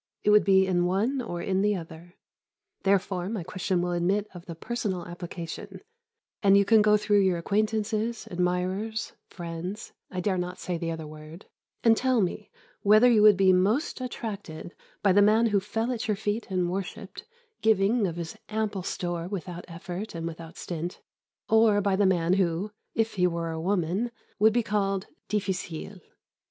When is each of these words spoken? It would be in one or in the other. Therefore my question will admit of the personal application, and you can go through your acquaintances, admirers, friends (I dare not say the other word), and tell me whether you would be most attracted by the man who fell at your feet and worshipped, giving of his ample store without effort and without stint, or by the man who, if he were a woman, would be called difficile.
It 0.23 0.31
would 0.31 0.43
be 0.43 0.65
in 0.65 0.85
one 0.87 1.21
or 1.21 1.43
in 1.43 1.61
the 1.61 1.75
other. 1.75 2.15
Therefore 2.81 3.29
my 3.29 3.43
question 3.43 3.83
will 3.83 3.91
admit 3.91 4.27
of 4.33 4.47
the 4.47 4.55
personal 4.55 5.05
application, 5.05 5.79
and 6.41 6.57
you 6.57 6.65
can 6.65 6.81
go 6.81 6.97
through 6.97 7.19
your 7.19 7.37
acquaintances, 7.37 8.27
admirers, 8.31 9.13
friends 9.29 9.93
(I 10.09 10.19
dare 10.19 10.39
not 10.39 10.57
say 10.57 10.79
the 10.79 10.89
other 10.89 11.05
word), 11.05 11.45
and 11.83 11.95
tell 11.95 12.19
me 12.19 12.49
whether 12.81 13.07
you 13.07 13.21
would 13.21 13.37
be 13.37 13.53
most 13.53 14.01
attracted 14.01 14.73
by 15.03 15.11
the 15.11 15.21
man 15.21 15.45
who 15.45 15.59
fell 15.59 15.91
at 15.91 16.07
your 16.07 16.17
feet 16.17 16.49
and 16.49 16.67
worshipped, 16.71 17.25
giving 17.61 18.07
of 18.07 18.15
his 18.15 18.35
ample 18.49 18.81
store 18.81 19.27
without 19.27 19.65
effort 19.67 20.15
and 20.15 20.25
without 20.25 20.57
stint, 20.57 20.99
or 21.47 21.79
by 21.79 21.95
the 21.95 22.07
man 22.07 22.33
who, 22.33 22.71
if 22.95 23.13
he 23.13 23.27
were 23.27 23.51
a 23.51 23.61
woman, 23.61 24.09
would 24.39 24.51
be 24.51 24.63
called 24.63 25.05
difficile. 25.27 25.99